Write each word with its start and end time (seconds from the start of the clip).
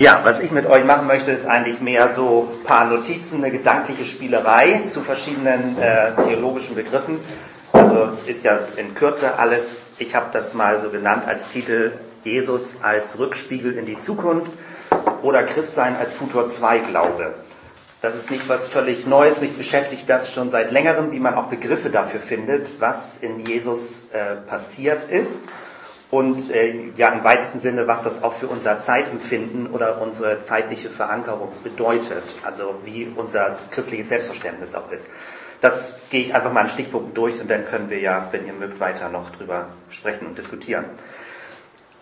Ja, 0.00 0.22
was 0.24 0.40
ich 0.40 0.50
mit 0.50 0.66
euch 0.66 0.84
machen 0.84 1.06
möchte, 1.06 1.30
ist 1.30 1.46
eigentlich 1.46 1.78
mehr 1.78 2.08
so 2.08 2.48
ein 2.52 2.64
paar 2.64 2.86
Notizen, 2.86 3.44
eine 3.44 3.52
gedankliche 3.52 4.04
Spielerei 4.04 4.80
zu 4.80 5.02
verschiedenen 5.02 5.80
äh, 5.80 6.16
theologischen 6.16 6.74
Begriffen. 6.74 7.20
Also 7.72 8.08
ist 8.26 8.42
ja 8.42 8.58
in 8.76 8.96
Kürze 8.96 9.38
alles, 9.38 9.78
ich 10.00 10.16
habe 10.16 10.30
das 10.32 10.52
mal 10.52 10.80
so 10.80 10.90
genannt 10.90 11.22
als 11.28 11.48
Titel 11.48 11.92
Jesus 12.24 12.74
als 12.82 13.20
Rückspiegel 13.20 13.74
in 13.74 13.86
die 13.86 13.96
Zukunft 13.96 14.50
oder 15.22 15.44
Christsein 15.44 15.94
als 15.94 16.12
Futur 16.12 16.48
2 16.48 16.78
Glaube. 16.80 17.34
Das 18.02 18.16
ist 18.16 18.32
nicht 18.32 18.48
was 18.48 18.66
völlig 18.66 19.06
Neues, 19.06 19.40
mich 19.40 19.56
beschäftigt 19.56 20.10
das 20.10 20.34
schon 20.34 20.50
seit 20.50 20.72
längerem, 20.72 21.12
wie 21.12 21.20
man 21.20 21.34
auch 21.34 21.46
Begriffe 21.46 21.90
dafür 21.90 22.18
findet, 22.18 22.80
was 22.80 23.16
in 23.20 23.38
Jesus 23.46 24.02
äh, 24.12 24.34
passiert 24.44 25.04
ist 25.04 25.38
und 26.10 26.50
äh, 26.50 26.90
ja 26.96 27.10
im 27.10 27.24
weitesten 27.24 27.58
Sinne, 27.58 27.86
was 27.86 28.04
das 28.04 28.22
auch 28.22 28.34
für 28.34 28.46
unser 28.46 28.78
Zeitempfinden 28.78 29.66
oder 29.68 30.00
unsere 30.00 30.40
zeitliche 30.42 30.90
Verankerung 30.90 31.50
bedeutet, 31.62 32.22
also 32.44 32.76
wie 32.84 33.10
unser 33.16 33.56
christliches 33.70 34.08
Selbstverständnis 34.08 34.74
auch 34.74 34.90
ist. 34.90 35.08
Das 35.60 35.94
gehe 36.10 36.20
ich 36.20 36.34
einfach 36.34 36.52
mal 36.52 36.62
in 36.62 36.68
Stichpunkten 36.68 37.14
durch 37.14 37.40
und 37.40 37.50
dann 37.50 37.64
können 37.64 37.88
wir 37.88 37.98
ja, 37.98 38.28
wenn 38.30 38.46
ihr 38.46 38.52
mögt, 38.52 38.80
weiter 38.80 39.08
noch 39.08 39.30
drüber 39.30 39.68
sprechen 39.88 40.26
und 40.26 40.36
diskutieren. 40.36 40.84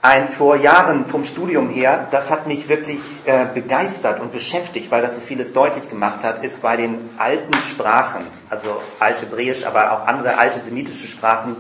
Ein 0.05 0.31
vor 0.31 0.57
Jahren 0.57 1.07
vom 1.07 1.23
Studium 1.23 1.69
her, 1.69 2.09
das 2.11 2.29
hat 2.29 2.49
mich 2.49 2.69
wirklich 2.69 3.01
äh, 3.25 3.47
begeistert 3.55 4.19
und 4.19 4.33
beschäftigt, 4.33 4.91
weil 4.91 5.01
das 5.01 5.15
so 5.15 5.21
vieles 5.21 5.53
deutlich 5.53 5.89
gemacht 5.89 6.25
hat, 6.25 6.43
ist 6.43 6.61
bei 6.61 6.77
den 6.77 7.11
alten 7.19 7.55
Sprachen, 7.61 8.27
also 8.51 8.83
althebräisch, 8.99 9.65
aber 9.65 9.93
auch 9.93 10.09
andere 10.09 10.39
alte 10.39 10.61
semitische 10.61 11.07
Sprachen, 11.07 11.55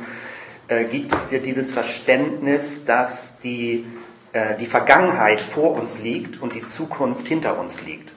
äh, 0.73 0.85
gibt 0.85 1.13
es 1.13 1.31
ja 1.31 1.39
dieses 1.39 1.71
Verständnis, 1.71 2.85
dass 2.85 3.39
die, 3.41 3.85
äh, 4.33 4.57
die 4.57 4.67
Vergangenheit 4.67 5.41
vor 5.41 5.75
uns 5.75 6.01
liegt 6.01 6.41
und 6.41 6.55
die 6.55 6.65
Zukunft 6.65 7.29
hinter 7.29 7.59
uns 7.59 7.83
liegt. 7.83 8.13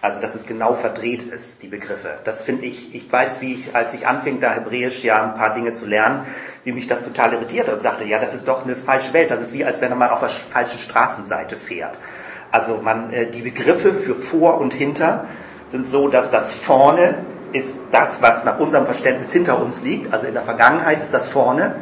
Also 0.00 0.20
dass 0.20 0.34
es 0.34 0.46
genau 0.46 0.74
verdreht 0.74 1.24
ist, 1.24 1.62
die 1.62 1.66
Begriffe. 1.66 2.20
Das 2.24 2.42
finde 2.42 2.66
ich, 2.66 2.94
ich 2.94 3.10
weiß, 3.10 3.40
wie 3.40 3.54
ich, 3.54 3.74
als 3.74 3.94
ich 3.94 4.06
anfing, 4.06 4.40
da 4.40 4.52
Hebräisch 4.52 5.02
ja 5.02 5.24
ein 5.24 5.34
paar 5.34 5.54
Dinge 5.54 5.74
zu 5.74 5.86
lernen, 5.86 6.24
wie 6.62 6.72
mich 6.72 6.86
das 6.86 7.04
total 7.04 7.32
irritiert 7.32 7.68
und 7.68 7.82
sagte, 7.82 8.04
ja, 8.04 8.20
das 8.20 8.32
ist 8.32 8.46
doch 8.46 8.64
eine 8.64 8.76
falsche 8.76 9.12
Welt. 9.12 9.30
Das 9.30 9.40
ist 9.40 9.52
wie, 9.52 9.64
als 9.64 9.80
wenn 9.80 9.96
man 9.98 10.10
auf 10.10 10.20
der 10.20 10.28
falschen 10.28 10.78
Straßenseite 10.78 11.56
fährt. 11.56 11.98
Also 12.52 12.80
man, 12.80 13.12
äh, 13.12 13.30
die 13.30 13.42
Begriffe 13.42 13.92
für 13.92 14.14
vor 14.14 14.58
und 14.58 14.72
hinter 14.72 15.26
sind 15.66 15.88
so, 15.88 16.08
dass 16.08 16.30
das 16.30 16.52
vorne 16.52 17.16
ist 17.52 17.74
das, 17.90 18.22
was 18.22 18.44
nach 18.44 18.60
unserem 18.60 18.84
Verständnis 18.84 19.32
hinter 19.32 19.60
uns 19.60 19.82
liegt. 19.82 20.12
Also 20.12 20.26
in 20.26 20.34
der 20.34 20.44
Vergangenheit 20.44 21.02
ist 21.02 21.12
das 21.12 21.28
vorne 21.28 21.76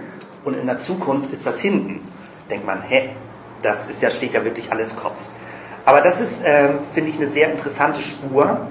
und 0.47 0.55
in 0.55 0.67
der 0.67 0.79
Zukunft 0.79 1.33
ist 1.33 1.45
das 1.45 1.59
hinten. 1.59 2.01
Denkt 2.49 2.65
man, 2.65 2.81
hä, 2.83 3.11
das 3.63 3.89
ist 3.89 4.01
ja, 4.01 4.11
steht 4.11 4.33
ja 4.33 4.45
wirklich 4.45 4.71
alles 4.71 4.95
Kopf. 4.95 5.21
Aber 5.85 6.01
das 6.01 6.21
ist, 6.21 6.43
äh, 6.45 6.69
finde 6.95 7.11
ich, 7.11 7.17
eine 7.17 7.29
sehr 7.29 7.51
interessante 7.51 8.01
Spur. 8.01 8.69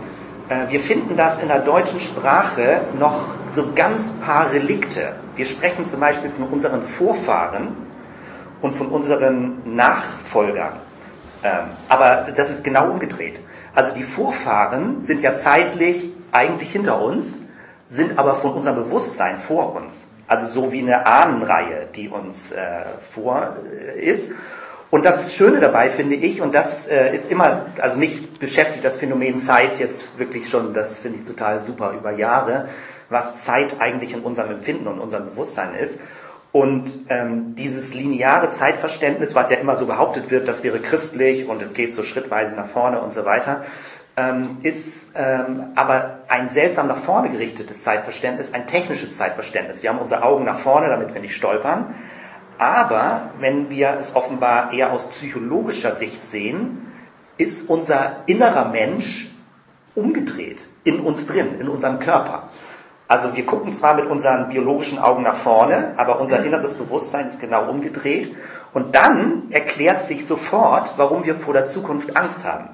Äh, 0.48 0.72
wir 0.72 0.80
finden 0.80 1.18
das 1.18 1.42
in 1.42 1.50
der 1.50 1.60
deutschen 1.60 2.00
Sprache 2.00 2.82
noch 2.98 3.36
so 3.52 3.74
ganz 3.76 4.12
paar 4.26 4.52
Relikte. 4.52 5.16
Wir 5.36 5.46
sprechen 5.46 5.84
zum 5.84 6.00
Beispiel 6.00 6.30
von 6.30 6.48
unseren 6.48 6.82
Vorfahren 6.82 7.76
und 8.62 8.74
von 8.74 8.88
unseren 8.88 9.76
Nachfolgern. 9.76 10.80
Ähm, 11.44 11.72
aber 11.90 12.28
das 12.36 12.52
ist 12.52 12.64
genau 12.64 12.90
umgedreht. 12.90 13.42
Also 13.74 13.94
die 13.94 14.04
Vorfahren 14.04 15.04
sind 15.04 15.22
ja 15.22 15.36
zeitlich 15.36 16.14
eigentlich 16.32 16.72
hinter 16.72 17.02
uns, 17.02 17.38
sind 17.90 18.18
aber 18.18 18.36
von 18.36 18.54
unserem 18.54 18.78
Bewusstsein 18.78 19.38
vor 19.38 19.76
uns. 19.76 20.08
Also 20.28 20.46
so 20.48 20.72
wie 20.72 20.80
eine 20.80 21.06
Ahnenreihe, 21.06 21.88
die 21.96 22.10
uns 22.10 22.52
äh, 22.52 22.86
vor 23.12 23.58
äh, 23.72 24.00
ist. 24.00 24.32
Und 24.92 25.04
das 25.04 25.34
Schöne 25.34 25.60
dabei 25.60 25.90
finde 25.90 26.16
ich, 26.16 26.42
und 26.42 26.54
das 26.56 26.88
äh, 26.88 27.14
ist 27.14 27.32
immer, 27.32 27.66
also 27.82 27.98
mich 27.98 28.40
beschäftigt 28.40 28.86
das 28.86 28.96
Phänomen 28.96 29.38
Zeit 29.38 29.80
jetzt 29.80 30.18
wirklich 30.18 30.48
schon, 30.48 30.74
das 30.74 30.96
finde 30.96 31.20
ich 31.20 31.26
total 31.26 31.64
super 31.64 31.92
über 31.92 32.12
Jahre, 32.12 32.70
was 33.10 33.44
Zeit 33.44 33.82
eigentlich 33.82 34.14
in 34.14 34.22
unserem 34.22 34.52
Empfinden 34.52 34.88
und 34.88 35.00
unserem 35.00 35.26
Bewusstsein 35.26 35.76
ist. 35.76 36.00
Und 36.52 36.90
ähm, 37.10 37.56
dieses 37.56 37.94
lineare 37.94 38.50
Zeitverständnis, 38.50 39.36
was 39.36 39.50
ja 39.50 39.58
immer 39.58 39.76
so 39.76 39.86
behauptet 39.86 40.32
wird, 40.32 40.48
das 40.48 40.64
wäre 40.64 40.80
christlich 40.80 41.50
und 41.50 41.62
es 41.62 41.74
geht 41.74 41.94
so 41.94 42.02
schrittweise 42.02 42.56
nach 42.56 42.68
vorne 42.68 43.02
und 43.02 43.12
so 43.12 43.26
weiter, 43.26 43.66
ähm, 44.18 44.58
ist 44.64 45.10
ähm, 45.16 45.72
aber 45.76 46.20
ein 46.28 46.50
seltsam 46.50 46.88
nach 46.88 46.98
vorne 46.98 47.30
gerichtetes 47.30 47.84
Zeitverständnis, 47.84 48.54
ein 48.54 48.68
technisches 48.68 49.18
Zeitverständnis. 49.18 49.84
Wir 49.84 49.90
haben 49.90 50.00
unsere 50.00 50.24
Augen 50.24 50.46
nach 50.46 50.58
vorne, 50.58 50.88
damit 50.88 51.14
wir 51.14 51.22
nicht 51.22 51.36
stolpern. 51.36 51.94
Aber 52.58 53.32
wenn 53.40 53.70
wir 53.70 53.98
es 54.00 54.16
offenbar 54.16 54.72
eher 54.72 54.94
aus 54.94 55.10
psychologischer 55.10 55.94
Sicht 55.94 56.24
sehen, 56.24 56.88
ist 57.38 57.70
unser 57.70 58.24
innerer 58.28 58.70
Mensch 58.70 59.30
umgedreht 59.94 60.66
in 60.86 61.02
uns 61.02 61.28
drin, 61.28 61.60
in 61.60 61.68
unserem 61.68 62.00
Körper. 62.00 62.50
Also 63.08 63.36
wir 63.36 63.46
gucken 63.46 63.72
zwar 63.74 63.96
mit 63.96 64.06
unseren 64.08 64.50
biologischen 64.50 64.98
Augen 64.98 65.24
nach 65.24 65.36
vorne, 65.36 65.94
aber 65.98 66.20
unser 66.22 66.44
inneres 66.44 66.74
Bewusstsein 66.74 67.28
ist 67.28 67.40
genau 67.40 67.70
umgedreht. 67.70 68.36
Und 68.74 68.96
dann 68.96 69.52
erklärt 69.52 70.02
sich 70.02 70.26
sofort, 70.26 70.92
warum 70.98 71.26
wir 71.26 71.36
vor 71.36 71.54
der 71.54 71.66
Zukunft 71.66 72.18
Angst 72.18 72.44
haben. 72.44 72.70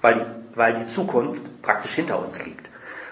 Weil 0.00 0.14
die 0.14 0.39
weil 0.54 0.74
die 0.74 0.86
Zukunft 0.86 1.62
praktisch 1.62 1.94
hinter 1.94 2.24
uns 2.24 2.44
liegt. 2.44 2.70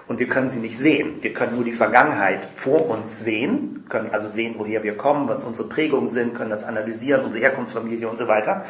Und 0.09 0.19
wir 0.19 0.27
können 0.27 0.49
sie 0.49 0.59
nicht 0.59 0.79
sehen. 0.79 1.17
Wir 1.21 1.35
können 1.35 1.55
nur 1.55 1.65
die 1.65 1.73
Vergangenheit 1.73 2.47
vor 2.47 2.89
uns 2.89 3.21
sehen, 3.21 3.85
können 3.91 4.11
also 4.11 4.29
sehen, 4.29 4.55
woher 4.57 4.83
wir 4.83 4.97
kommen, 4.97 5.29
was 5.29 5.45
unsere 5.45 5.69
Prägungen 5.69 6.09
sind, 6.09 6.35
können 6.35 6.49
das 6.49 6.65
analysieren, 6.65 7.25
unsere 7.25 7.43
Herkunftsfamilie 7.43 8.09
und 8.09 8.19
so 8.19 8.27
weiter. 8.27 8.65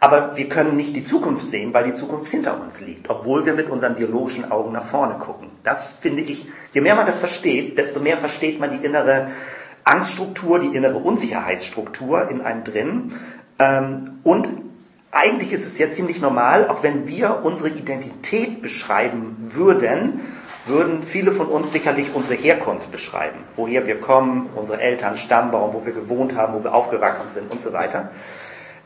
Aber 0.00 0.36
wir 0.36 0.48
können 0.48 0.76
nicht 0.76 0.94
die 0.94 1.04
Zukunft 1.04 1.48
sehen, 1.48 1.72
weil 1.72 1.84
die 1.84 1.94
Zukunft 1.94 2.28
hinter 2.28 2.60
uns 2.60 2.80
liegt, 2.80 3.08
obwohl 3.08 3.46
wir 3.46 3.54
mit 3.54 3.70
unseren 3.70 3.94
biologischen 3.94 4.50
Augen 4.50 4.72
nach 4.72 4.84
vorne 4.84 5.14
gucken. 5.14 5.48
Das 5.62 5.92
finde 6.00 6.22
ich, 6.22 6.48
je 6.72 6.80
mehr 6.82 6.94
man 6.94 7.06
das 7.06 7.18
versteht, 7.18 7.78
desto 7.78 8.00
mehr 8.00 8.18
versteht 8.18 8.60
man 8.60 8.70
die 8.78 8.84
innere 8.84 9.28
Angststruktur, 9.84 10.58
die 10.58 10.76
innere 10.76 10.98
Unsicherheitsstruktur 10.98 12.28
in 12.28 12.42
einem 12.42 12.64
drin. 12.64 13.12
Ähm, 13.58 14.18
und 14.24 14.48
eigentlich 15.12 15.52
ist 15.52 15.66
es 15.66 15.78
ja 15.78 15.90
ziemlich 15.90 16.20
normal, 16.20 16.68
auch 16.68 16.82
wenn 16.82 17.06
wir 17.06 17.40
unsere 17.44 17.68
Identität 17.68 18.62
beschreiben 18.62 19.36
würden, 19.38 20.20
würden 20.64 21.02
viele 21.02 21.32
von 21.32 21.48
uns 21.48 21.70
sicherlich 21.70 22.14
unsere 22.14 22.34
Herkunft 22.34 22.90
beschreiben. 22.90 23.40
Woher 23.54 23.86
wir 23.86 24.00
kommen, 24.00 24.48
unsere 24.54 24.80
Eltern, 24.80 25.18
Stammbaum, 25.18 25.74
wo 25.74 25.84
wir 25.84 25.92
gewohnt 25.92 26.34
haben, 26.34 26.54
wo 26.54 26.64
wir 26.64 26.74
aufgewachsen 26.74 27.28
sind 27.34 27.50
und 27.50 27.60
so 27.60 27.74
weiter. 27.74 28.10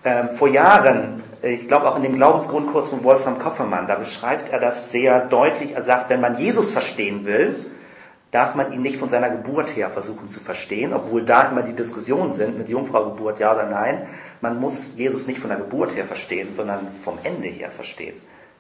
Ähm, 0.04 0.30
vor 0.30 0.48
Jahren, 0.48 1.22
ich 1.42 1.68
glaube 1.68 1.88
auch 1.88 1.96
in 1.96 2.02
dem 2.02 2.16
Glaubensgrundkurs 2.16 2.88
von 2.88 3.04
Wolfram 3.04 3.38
Kopfermann, 3.38 3.86
da 3.86 3.94
beschreibt 3.94 4.52
er 4.52 4.58
das 4.58 4.90
sehr 4.90 5.20
deutlich. 5.20 5.74
Er 5.74 5.82
sagt, 5.82 6.10
wenn 6.10 6.20
man 6.20 6.38
Jesus 6.38 6.70
verstehen 6.70 7.24
will, 7.24 7.66
darf 8.30 8.54
man 8.54 8.72
ihn 8.72 8.82
nicht 8.82 8.96
von 8.96 9.08
seiner 9.08 9.30
Geburt 9.30 9.76
her 9.76 9.90
versuchen 9.90 10.28
zu 10.28 10.40
verstehen, 10.40 10.92
obwohl 10.92 11.22
da 11.22 11.50
immer 11.50 11.62
die 11.62 11.74
Diskussionen 11.74 12.32
sind 12.32 12.58
mit 12.58 12.68
Jungfraugeburt, 12.68 13.38
ja 13.38 13.54
oder 13.54 13.66
nein. 13.66 14.06
Man 14.40 14.60
muss 14.60 14.92
Jesus 14.96 15.26
nicht 15.26 15.38
von 15.38 15.50
der 15.50 15.58
Geburt 15.58 15.96
her 15.96 16.04
verstehen, 16.04 16.52
sondern 16.52 16.88
vom 17.02 17.18
Ende 17.22 17.48
her 17.48 17.70
verstehen. 17.70 18.14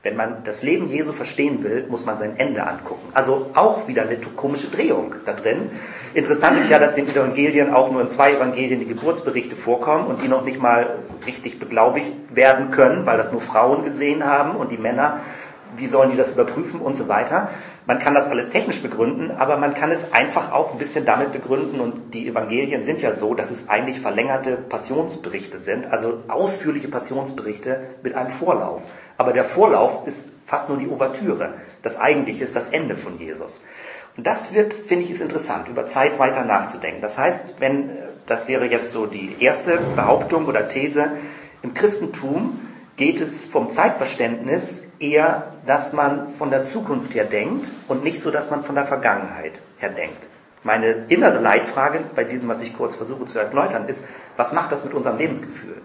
Wenn 0.06 0.14
man 0.14 0.44
das 0.44 0.62
Leben 0.62 0.86
Jesu 0.86 1.10
verstehen 1.10 1.64
will, 1.64 1.86
muss 1.88 2.06
man 2.06 2.16
sein 2.16 2.38
Ende 2.38 2.64
angucken. 2.64 3.08
Also 3.12 3.50
auch 3.54 3.88
wieder 3.88 4.02
eine 4.02 4.16
komische 4.18 4.68
Drehung 4.68 5.14
da 5.24 5.32
drin. 5.32 5.68
Interessant 6.14 6.60
ist 6.60 6.70
ja, 6.70 6.78
dass 6.78 6.96
in 6.96 7.06
den 7.06 7.16
Evangelien 7.16 7.74
auch 7.74 7.90
nur 7.90 8.02
in 8.02 8.08
zwei 8.08 8.34
Evangelien 8.34 8.78
die 8.78 8.86
Geburtsberichte 8.86 9.56
vorkommen 9.56 10.06
und 10.06 10.22
die 10.22 10.28
noch 10.28 10.44
nicht 10.44 10.60
mal 10.60 11.00
richtig 11.26 11.58
beglaubigt 11.58 12.12
werden 12.30 12.70
können, 12.70 13.04
weil 13.04 13.18
das 13.18 13.32
nur 13.32 13.40
Frauen 13.40 13.84
gesehen 13.84 14.24
haben 14.24 14.54
und 14.54 14.70
die 14.70 14.78
Männer 14.78 15.22
wie 15.76 15.86
sollen 15.86 16.10
die 16.10 16.16
das 16.16 16.32
überprüfen 16.32 16.80
und 16.80 16.96
so 16.96 17.08
weiter. 17.08 17.50
Man 17.86 17.98
kann 17.98 18.14
das 18.14 18.28
alles 18.28 18.50
technisch 18.50 18.82
begründen, 18.82 19.30
aber 19.30 19.56
man 19.56 19.74
kann 19.74 19.90
es 19.90 20.12
einfach 20.12 20.52
auch 20.52 20.72
ein 20.72 20.78
bisschen 20.78 21.04
damit 21.04 21.32
begründen 21.32 21.80
und 21.80 22.14
die 22.14 22.28
Evangelien 22.28 22.82
sind 22.82 23.02
ja 23.02 23.14
so, 23.14 23.34
dass 23.34 23.50
es 23.50 23.68
eigentlich 23.68 24.00
verlängerte 24.00 24.56
Passionsberichte 24.56 25.58
sind, 25.58 25.86
also 25.86 26.22
ausführliche 26.28 26.88
Passionsberichte 26.88 27.80
mit 28.02 28.14
einem 28.14 28.30
Vorlauf. 28.30 28.82
Aber 29.18 29.32
der 29.32 29.44
Vorlauf 29.44 30.06
ist 30.06 30.28
fast 30.46 30.68
nur 30.68 30.78
die 30.78 30.88
Ouvertüre. 30.88 31.54
Das 31.82 31.98
eigentliche 31.98 32.44
ist 32.44 32.56
das 32.56 32.68
Ende 32.68 32.96
von 32.96 33.18
Jesus. 33.18 33.60
Und 34.16 34.26
das 34.26 34.54
wird, 34.54 34.72
finde 34.72 35.04
ich, 35.04 35.10
ist 35.10 35.20
interessant, 35.20 35.68
über 35.68 35.86
Zeit 35.86 36.18
weiter 36.18 36.44
nachzudenken. 36.44 37.02
Das 37.02 37.18
heißt, 37.18 37.56
wenn, 37.58 37.90
das 38.26 38.48
wäre 38.48 38.66
jetzt 38.66 38.92
so 38.92 39.06
die 39.06 39.36
erste 39.40 39.78
Behauptung 39.94 40.46
oder 40.46 40.68
These, 40.68 41.10
im 41.62 41.74
Christentum 41.74 42.60
geht 42.96 43.20
es 43.20 43.42
vom 43.42 43.70
Zeitverständnis 43.70 44.82
eher, 44.98 45.52
dass 45.66 45.92
man 45.92 46.28
von 46.28 46.50
der 46.50 46.64
Zukunft 46.64 47.14
her 47.14 47.24
denkt 47.24 47.72
und 47.88 48.02
nicht 48.02 48.20
so, 48.20 48.30
dass 48.30 48.50
man 48.50 48.64
von 48.64 48.74
der 48.74 48.86
Vergangenheit 48.86 49.60
her 49.78 49.90
denkt. 49.90 50.28
Meine 50.62 51.04
innere 51.08 51.38
Leitfrage 51.38 52.00
bei 52.14 52.24
diesem, 52.24 52.48
was 52.48 52.60
ich 52.60 52.76
kurz 52.76 52.96
versuche 52.96 53.26
zu 53.26 53.38
erläutern, 53.38 53.86
ist, 53.86 54.02
was 54.36 54.52
macht 54.52 54.72
das 54.72 54.84
mit 54.84 54.94
unserem 54.94 55.18
Lebensgefühl? 55.18 55.80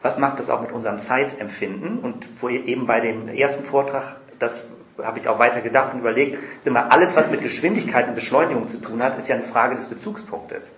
Was 0.00 0.18
macht 0.18 0.38
das 0.38 0.50
auch 0.50 0.60
mit 0.60 0.72
unserem 0.72 0.98
Zeitempfinden? 0.98 1.98
Und 1.98 2.24
vorher 2.24 2.66
eben 2.66 2.86
bei 2.86 3.00
dem 3.00 3.28
ersten 3.28 3.64
Vortrag, 3.64 4.16
das 4.38 4.64
habe 5.02 5.18
ich 5.18 5.28
auch 5.28 5.38
weiter 5.38 5.60
gedacht 5.60 5.94
und 5.94 6.00
überlegt, 6.00 6.38
ist 6.58 6.66
immer 6.66 6.90
alles, 6.92 7.14
was 7.16 7.30
mit 7.30 7.42
Geschwindigkeit 7.42 8.08
und 8.08 8.14
Beschleunigung 8.14 8.68
zu 8.68 8.78
tun 8.78 9.02
hat, 9.02 9.18
ist 9.18 9.28
ja 9.28 9.34
eine 9.34 9.44
Frage 9.44 9.74
des 9.74 9.86
Bezugspunktes. 9.86 10.72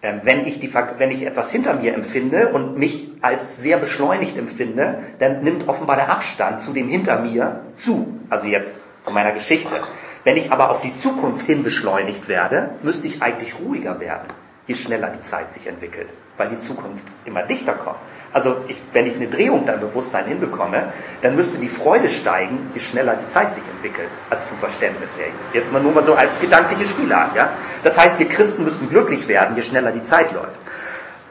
Ähm, 0.00 0.20
wenn 0.22 0.46
ich, 0.46 0.60
die, 0.60 0.72
wenn 0.72 1.10
ich 1.10 1.26
etwas 1.26 1.50
hinter 1.50 1.74
mir 1.74 1.94
empfinde 1.94 2.50
und 2.50 2.78
mich 2.78 3.08
als 3.20 3.56
sehr 3.56 3.78
beschleunigt 3.78 4.38
empfinde, 4.38 5.02
dann 5.18 5.42
nimmt 5.42 5.68
offenbar 5.68 5.96
der 5.96 6.10
Abstand 6.10 6.60
zu 6.60 6.72
dem 6.72 6.88
hinter 6.88 7.20
mir 7.20 7.62
zu. 7.74 8.20
Also 8.30 8.46
jetzt 8.46 8.80
von 9.02 9.14
meiner 9.14 9.32
Geschichte. 9.32 9.74
Wenn 10.22 10.36
ich 10.36 10.52
aber 10.52 10.70
auf 10.70 10.82
die 10.82 10.94
Zukunft 10.94 11.46
hin 11.46 11.62
beschleunigt 11.62 12.28
werde, 12.28 12.70
müsste 12.82 13.06
ich 13.06 13.22
eigentlich 13.22 13.58
ruhiger 13.58 13.98
werden, 13.98 14.28
je 14.68 14.74
schneller 14.74 15.08
die 15.08 15.22
Zeit 15.22 15.50
sich 15.52 15.66
entwickelt, 15.66 16.08
weil 16.36 16.50
die 16.50 16.58
Zukunft 16.58 17.04
immer 17.24 17.42
dichter 17.42 17.72
kommt. 17.72 17.96
Also 18.32 18.58
ich, 18.68 18.80
wenn 18.92 19.06
ich 19.06 19.16
eine 19.16 19.26
Drehung 19.26 19.64
dann 19.64 19.80
Bewusstsein 19.80 20.26
hinbekomme, 20.26 20.92
dann 21.22 21.34
müsste 21.34 21.58
die 21.58 21.70
Freude 21.70 22.10
steigen, 22.10 22.70
je 22.74 22.80
schneller 22.80 23.16
die 23.16 23.26
Zeit 23.28 23.54
sich 23.54 23.64
entwickelt. 23.64 24.10
Also 24.28 24.44
vom 24.44 24.58
Verständnis 24.58 25.16
her. 25.16 25.28
Jetzt 25.54 25.72
mal 25.72 25.82
nur 25.82 25.92
mal 25.92 26.04
so 26.04 26.14
als 26.14 26.38
gedankliche 26.38 26.86
Spielart. 26.86 27.34
Ja? 27.34 27.50
Das 27.82 27.96
heißt, 27.98 28.18
wir 28.18 28.28
Christen 28.28 28.64
müssen 28.64 28.88
glücklich 28.90 29.26
werden, 29.26 29.56
je 29.56 29.62
schneller 29.62 29.90
die 29.90 30.04
Zeit 30.04 30.32
läuft. 30.32 30.58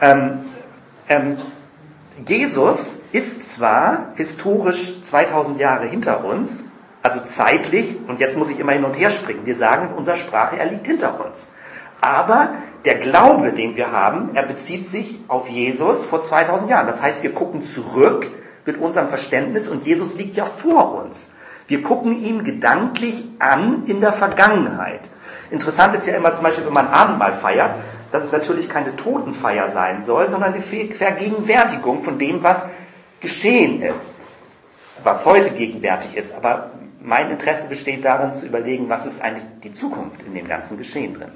Ähm, 0.01 0.45
ähm, 1.07 1.37
Jesus 2.25 2.97
ist 3.11 3.53
zwar 3.53 4.13
historisch 4.15 5.03
2000 5.03 5.59
Jahre 5.59 5.85
hinter 5.85 6.25
uns, 6.25 6.63
also 7.03 7.19
zeitlich, 7.23 7.95
und 8.07 8.19
jetzt 8.19 8.35
muss 8.35 8.49
ich 8.49 8.59
immer 8.59 8.71
hin 8.71 8.83
und 8.83 8.95
her 8.95 9.11
springen. 9.11 9.45
Wir 9.45 9.55
sagen 9.55 9.89
in 9.89 9.93
unserer 9.93 10.17
Sprache, 10.17 10.57
er 10.57 10.65
liegt 10.65 10.87
hinter 10.87 11.23
uns. 11.23 11.45
Aber 12.01 12.49
der 12.87 12.95
Glaube, 12.95 13.51
den 13.51 13.75
wir 13.75 13.91
haben, 13.91 14.29
er 14.33 14.43
bezieht 14.43 14.87
sich 14.87 15.19
auf 15.27 15.49
Jesus 15.49 16.05
vor 16.05 16.21
2000 16.21 16.69
Jahren. 16.69 16.87
Das 16.87 17.01
heißt, 17.01 17.21
wir 17.21 17.33
gucken 17.33 17.61
zurück 17.61 18.31
mit 18.65 18.77
unserem 18.77 19.09
Verständnis 19.09 19.67
und 19.67 19.85
Jesus 19.85 20.15
liegt 20.15 20.37
ja 20.37 20.45
vor 20.45 21.03
uns. 21.03 21.27
Wir 21.67 21.83
gucken 21.83 22.17
ihn 22.23 22.45
gedanklich 22.45 23.25
an 23.39 23.83
in 23.87 23.99
der 23.99 24.13
Vergangenheit. 24.13 25.01
Interessant 25.51 25.95
ist 25.95 26.07
ja 26.07 26.15
immer 26.15 26.33
zum 26.33 26.45
Beispiel, 26.45 26.65
wenn 26.65 26.71
man 26.71 26.87
Abendmahl 26.87 27.33
feiert, 27.33 27.71
dass 28.13 28.23
es 28.23 28.31
natürlich 28.31 28.69
keine 28.69 28.95
Totenfeier 28.95 29.69
sein 29.71 30.01
soll, 30.01 30.29
sondern 30.29 30.53
eine 30.53 30.63
Vergegenwärtigung 30.63 31.99
von 31.99 32.17
dem, 32.17 32.41
was 32.41 32.63
geschehen 33.19 33.81
ist, 33.81 34.13
was 35.03 35.25
heute 35.25 35.49
gegenwärtig 35.49 36.15
ist. 36.15 36.33
Aber 36.33 36.71
mein 37.01 37.31
Interesse 37.31 37.67
besteht 37.67 38.05
darin 38.05 38.33
zu 38.33 38.45
überlegen, 38.45 38.87
was 38.87 39.05
ist 39.05 39.21
eigentlich 39.21 39.43
die 39.61 39.73
Zukunft 39.73 40.21
in 40.25 40.33
dem 40.33 40.47
ganzen 40.47 40.77
Geschehen 40.77 41.15
drin. 41.15 41.33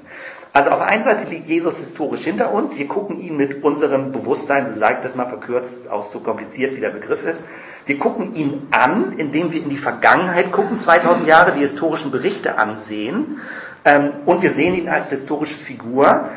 Also 0.54 0.70
auf 0.70 0.80
der 0.80 0.88
einen 0.88 1.04
Seite 1.04 1.30
liegt 1.30 1.48
Jesus 1.48 1.78
historisch 1.78 2.24
hinter 2.24 2.52
uns. 2.52 2.76
Wir 2.76 2.86
gucken 2.86 3.18
ihn 3.20 3.38
mit 3.38 3.64
unserem 3.64 4.12
Bewusstsein, 4.12 4.66
so 4.66 4.78
leicht 4.78 5.02
das 5.02 5.14
mal 5.14 5.28
verkürzt, 5.28 5.88
aus 5.88 6.12
so 6.12 6.20
kompliziert 6.20 6.76
wie 6.76 6.80
der 6.80 6.90
Begriff 6.90 7.24
ist. 7.24 7.42
Wir 7.86 7.98
gucken 7.98 8.34
ihn 8.34 8.68
an, 8.70 9.14
indem 9.16 9.50
wir 9.50 9.62
in 9.62 9.70
die 9.70 9.78
Vergangenheit 9.78 10.52
gucken, 10.52 10.76
2000 10.76 11.26
Jahre 11.26 11.54
die 11.54 11.60
historischen 11.60 12.10
Berichte 12.10 12.58
ansehen. 12.58 13.40
Ähm, 13.86 14.12
und 14.26 14.42
wir 14.42 14.50
sehen 14.50 14.74
ihn 14.74 14.90
als 14.90 15.08
historische 15.08 15.56
Figur, 15.56 16.28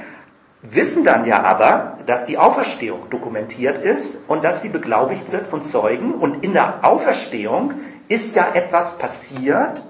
wissen 0.62 1.04
dann 1.04 1.26
ja 1.26 1.44
aber, 1.44 1.98
dass 2.06 2.26
die 2.26 2.38
Auferstehung 2.38 3.10
dokumentiert 3.10 3.78
ist 3.84 4.18
und 4.28 4.46
dass 4.46 4.62
sie 4.62 4.70
beglaubigt 4.70 5.34
wird 5.34 5.46
von 5.46 5.62
Zeugen. 5.62 6.14
Und 6.14 6.46
in 6.46 6.54
der 6.54 6.86
Auferstehung 6.86 7.74
ist 8.08 8.34
ja 8.34 8.48
etwas 8.54 8.98
passiert, 8.98 9.84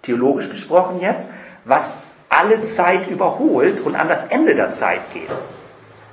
theologisch 0.00 0.48
gesprochen 0.48 1.00
jetzt, 1.00 1.28
was 1.66 1.98
alle 2.36 2.64
Zeit 2.64 3.08
überholt 3.08 3.80
und 3.80 3.94
an 3.94 4.08
das 4.08 4.24
Ende 4.28 4.54
der 4.54 4.72
Zeit 4.72 5.12
geht. 5.12 5.28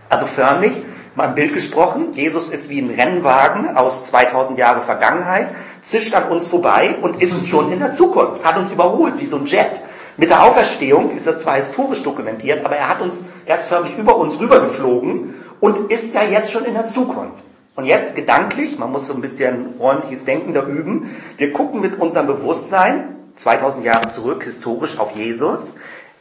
Also 0.10 0.26
förmlich, 0.26 0.74
mal 1.16 1.30
ein 1.30 1.36
Bild 1.36 1.54
gesprochen, 1.54 2.14
Jesus 2.14 2.50
ist 2.50 2.70
wie 2.70 2.80
ein 2.80 2.90
Rennwagen 2.90 3.76
aus 3.76 4.06
2000 4.06 4.58
Jahre 4.58 4.82
Vergangenheit, 4.82 5.50
zischt 5.82 6.14
an 6.16 6.30
uns 6.30 6.48
vorbei 6.48 6.96
und 7.02 7.22
ist 7.22 7.48
schon 7.48 7.72
in 7.72 7.80
der 7.80 7.94
Zukunft, 7.94 8.44
hat 8.44 8.58
uns 8.58 8.72
überholt, 8.72 9.20
wie 9.20 9.26
so 9.26 9.38
ein 9.38 9.46
Jet. 9.46 9.82
Mit 10.16 10.30
der 10.30 10.44
Auferstehung 10.44 11.18
ist 11.18 11.26
er 11.26 11.38
zwar 11.38 11.56
historisch 11.56 12.04
dokumentiert, 12.04 12.64
aber 12.64 12.76
er 12.76 12.90
hat 12.90 13.02
uns, 13.02 13.26
er 13.46 13.58
ist 13.58 13.66
förmlich 13.66 13.98
über 13.98 14.16
uns 14.16 14.40
rübergeflogen 14.40 15.34
und 15.60 15.92
ist 15.92 16.14
ja 16.14 16.24
jetzt 16.24 16.52
schon 16.52 16.66
in 16.66 16.76
der 16.76 16.86
Zukunft. 16.86 17.44
Und 17.76 17.86
jetzt 17.86 18.16
gedanklich, 18.16 18.78
man 18.78 18.92
muss 18.92 19.08
so 19.08 19.16
ein 19.16 19.22
bisschen 19.22 19.74
ordentliches 19.80 20.26
Denken 20.26 20.54
da 20.54 20.64
üben, 20.64 21.16
wir 21.38 21.52
gucken 21.52 21.82
mit 21.82 22.00
unserem 22.00 22.28
Bewusstsein 22.28 23.16
2000 23.36 23.84
Jahre 23.84 24.10
zurück 24.10 24.44
historisch 24.44 25.00
auf 25.00 25.16
Jesus. 25.16 25.74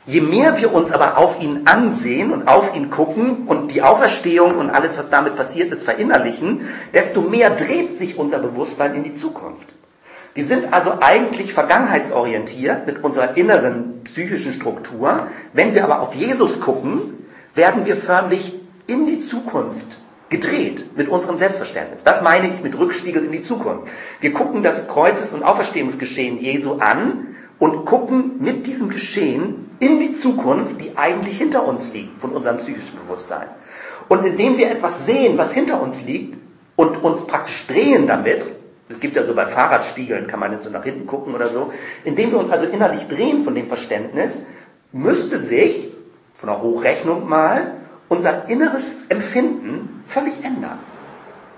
Je 0.04 0.20
mehr 0.20 0.60
wir 0.60 0.74
uns 0.74 0.90
aber 0.90 1.16
auf 1.16 1.40
ihn 1.40 1.62
ansehen 1.66 2.32
und 2.32 2.48
auf 2.48 2.74
ihn 2.74 2.90
gucken 2.90 3.46
und 3.46 3.70
die 3.70 3.82
Auferstehung 3.82 4.56
und 4.58 4.70
alles, 4.70 4.98
was 4.98 5.10
damit 5.10 5.36
passiert 5.36 5.72
ist, 5.72 5.84
verinnerlichen, 5.84 6.68
desto 6.92 7.20
mehr 7.20 7.50
dreht 7.50 7.98
sich 7.98 8.18
unser 8.18 8.38
Bewusstsein 8.38 8.96
in 8.96 9.04
die 9.04 9.14
Zukunft. 9.14 9.68
Wir 10.34 10.44
sind 10.44 10.72
also 10.72 10.94
eigentlich 11.00 11.52
vergangenheitsorientiert 11.52 12.86
mit 12.86 13.04
unserer 13.04 13.36
inneren 13.36 14.02
psychischen 14.02 14.52
Struktur. 14.54 15.28
Wenn 15.52 15.74
wir 15.74 15.84
aber 15.84 16.00
auf 16.00 16.14
Jesus 16.14 16.60
gucken, 16.60 17.26
werden 17.54 17.86
wir 17.86 17.94
förmlich 17.94 18.54
in 18.88 19.06
die 19.06 19.20
Zukunft 19.20 19.98
gedreht 20.30 20.96
mit 20.96 21.08
unserem 21.08 21.36
Selbstverständnis. 21.36 22.02
Das 22.02 22.22
meine 22.22 22.48
ich 22.48 22.62
mit 22.62 22.76
Rückspiegel 22.76 23.24
in 23.24 23.30
die 23.32 23.42
Zukunft. 23.42 23.86
Wir 24.20 24.32
gucken 24.32 24.64
das 24.64 24.88
Kreuzes- 24.88 25.34
und 25.34 25.44
Auferstehungsgeschehen 25.44 26.38
Jesu 26.38 26.78
an 26.80 27.36
und 27.58 27.84
gucken 27.84 28.36
mit 28.40 28.66
diesem 28.66 28.88
Geschehen 28.88 29.61
in 29.82 29.98
die 29.98 30.14
Zukunft, 30.14 30.80
die 30.80 30.96
eigentlich 30.96 31.36
hinter 31.38 31.66
uns 31.66 31.92
liegt, 31.92 32.20
von 32.20 32.30
unserem 32.30 32.58
psychischen 32.58 33.00
Bewusstsein. 33.00 33.48
Und 34.08 34.24
indem 34.24 34.56
wir 34.56 34.70
etwas 34.70 35.06
sehen, 35.06 35.36
was 35.36 35.52
hinter 35.52 35.82
uns 35.82 36.00
liegt 36.02 36.38
und 36.76 37.02
uns 37.02 37.26
praktisch 37.26 37.66
drehen 37.66 38.06
damit, 38.06 38.46
es 38.88 39.00
gibt 39.00 39.16
ja 39.16 39.24
so 39.24 39.34
bei 39.34 39.44
Fahrradspiegeln, 39.44 40.28
kann 40.28 40.38
man 40.38 40.52
jetzt 40.52 40.64
so 40.64 40.70
nach 40.70 40.84
hinten 40.84 41.06
gucken 41.06 41.34
oder 41.34 41.48
so, 41.48 41.72
indem 42.04 42.30
wir 42.30 42.38
uns 42.38 42.52
also 42.52 42.66
innerlich 42.66 43.08
drehen 43.08 43.42
von 43.42 43.56
dem 43.56 43.66
Verständnis, 43.66 44.42
müsste 44.92 45.40
sich, 45.40 45.92
von 46.34 46.48
der 46.48 46.62
Hochrechnung 46.62 47.28
mal, 47.28 47.72
unser 48.08 48.48
inneres 48.48 49.06
Empfinden 49.08 50.04
völlig 50.06 50.44
ändern. 50.44 50.78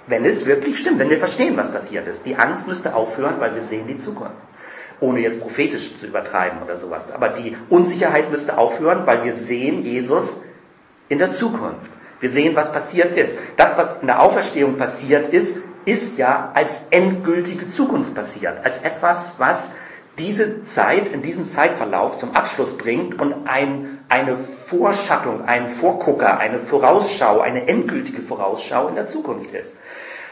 Wenn 0.06 0.24
es 0.24 0.46
wirklich 0.46 0.78
stimmt, 0.78 0.98
wenn 0.98 1.10
wir 1.10 1.18
verstehen, 1.18 1.56
was 1.56 1.70
passiert 1.70 2.06
ist. 2.06 2.24
Die 2.24 2.36
Angst 2.36 2.66
müsste 2.68 2.94
aufhören, 2.94 3.34
weil 3.38 3.54
wir 3.54 3.62
sehen 3.62 3.86
die 3.86 3.98
Zukunft 3.98 4.34
ohne 5.04 5.20
jetzt 5.20 5.40
prophetisch 5.40 5.96
zu 5.98 6.06
übertreiben 6.06 6.62
oder 6.62 6.76
sowas. 6.76 7.12
Aber 7.12 7.28
die 7.28 7.56
Unsicherheit 7.68 8.30
müsste 8.30 8.56
aufhören, 8.58 9.06
weil 9.06 9.24
wir 9.24 9.34
sehen 9.34 9.82
Jesus 9.82 10.38
in 11.08 11.18
der 11.18 11.32
Zukunft. 11.32 11.90
Wir 12.20 12.30
sehen, 12.30 12.56
was 12.56 12.72
passiert 12.72 13.16
ist. 13.16 13.36
Das, 13.56 13.76
was 13.76 14.00
in 14.00 14.06
der 14.06 14.22
Auferstehung 14.22 14.76
passiert 14.76 15.32
ist, 15.32 15.56
ist 15.84 16.16
ja 16.16 16.50
als 16.54 16.80
endgültige 16.90 17.68
Zukunft 17.68 18.14
passiert. 18.14 18.64
Als 18.64 18.78
etwas, 18.78 19.34
was 19.36 19.70
diese 20.18 20.62
Zeit 20.62 21.08
in 21.08 21.22
diesem 21.22 21.44
Zeitverlauf 21.44 22.18
zum 22.18 22.34
Abschluss 22.34 22.78
bringt 22.78 23.20
und 23.20 23.46
ein, 23.46 23.98
eine 24.08 24.38
Vorschattung, 24.38 25.44
ein 25.44 25.68
Vorgucker, 25.68 26.38
eine 26.38 26.60
Vorausschau, 26.60 27.40
eine 27.40 27.68
endgültige 27.68 28.22
Vorausschau 28.22 28.88
in 28.88 28.94
der 28.94 29.06
Zukunft 29.06 29.52
ist. 29.52 29.72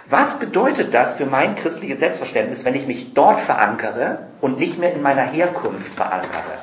Was 0.09 0.39
bedeutet 0.39 0.93
das 0.93 1.15
für 1.15 1.27
mein 1.27 1.55
christliches 1.55 2.01
Selbstverständnis, 2.01 2.65
wenn 2.65 2.75
ich 2.75 2.87
mich 2.87 3.15
dort 3.15 3.41
verankere 3.41 4.27
und 4.41 4.59
nicht 4.59 4.79
mehr 4.79 4.93
in 4.93 5.03
meiner 5.03 5.23
Herkunft 5.23 5.95
verankere? 5.95 6.59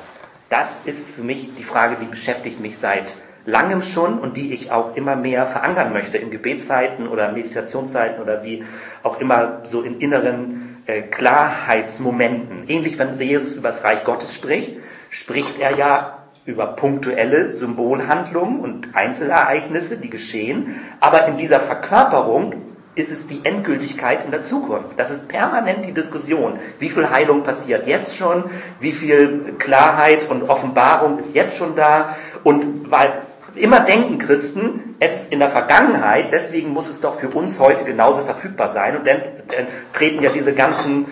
Das 0.50 0.76
ist 0.84 1.08
für 1.08 1.22
mich 1.22 1.54
die 1.56 1.62
Frage, 1.62 1.96
die 2.00 2.06
beschäftigt 2.06 2.60
mich 2.60 2.78
seit 2.78 3.14
langem 3.46 3.82
schon 3.82 4.18
und 4.18 4.36
die 4.36 4.52
ich 4.52 4.70
auch 4.70 4.96
immer 4.96 5.16
mehr 5.16 5.46
verankern 5.46 5.92
möchte 5.92 6.18
in 6.18 6.30
Gebetszeiten 6.30 7.08
oder 7.08 7.32
Meditationszeiten 7.32 8.22
oder 8.22 8.44
wie 8.44 8.64
auch 9.02 9.20
immer 9.20 9.60
so 9.64 9.82
in 9.82 9.98
inneren 9.98 10.82
äh, 10.86 11.02
Klarheitsmomenten. 11.02 12.64
Ähnlich, 12.68 12.98
wenn 12.98 13.18
Jesus 13.18 13.56
über 13.56 13.68
das 13.68 13.82
Reich 13.84 14.04
Gottes 14.04 14.34
spricht, 14.34 14.76
spricht 15.08 15.58
er 15.58 15.76
ja 15.76 16.18
über 16.44 16.66
punktuelle 16.68 17.48
Symbolhandlungen 17.48 18.60
und 18.60 18.88
Einzelereignisse, 18.94 19.96
die 19.96 20.10
geschehen, 20.10 20.80
aber 21.00 21.26
in 21.26 21.36
dieser 21.36 21.60
Verkörperung 21.60 22.54
ist 22.94 23.10
es 23.10 23.26
die 23.26 23.44
Endgültigkeit 23.44 24.24
in 24.24 24.30
der 24.30 24.42
Zukunft. 24.42 24.98
Das 24.98 25.10
ist 25.10 25.28
permanent 25.28 25.84
die 25.84 25.92
Diskussion. 25.92 26.58
Wie 26.78 26.88
viel 26.88 27.08
Heilung 27.08 27.42
passiert 27.42 27.86
jetzt 27.86 28.16
schon? 28.16 28.44
Wie 28.80 28.92
viel 28.92 29.54
Klarheit 29.58 30.28
und 30.28 30.48
Offenbarung 30.48 31.18
ist 31.18 31.34
jetzt 31.34 31.56
schon 31.56 31.76
da? 31.76 32.16
Und 32.42 32.90
weil 32.90 33.22
immer 33.54 33.80
denken 33.80 34.18
Christen, 34.18 34.96
es 34.98 35.22
ist 35.22 35.32
in 35.32 35.38
der 35.38 35.50
Vergangenheit, 35.50 36.32
deswegen 36.32 36.70
muss 36.70 36.88
es 36.88 37.00
doch 37.00 37.14
für 37.14 37.28
uns 37.28 37.58
heute 37.58 37.84
genauso 37.84 38.22
verfügbar 38.22 38.68
sein. 38.68 38.96
Und 38.96 39.06
dann, 39.06 39.22
dann 39.48 39.66
treten 39.92 40.22
ja 40.22 40.30
diese 40.30 40.52
ganzen 40.52 41.06